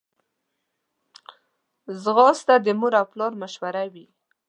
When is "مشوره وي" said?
3.41-4.05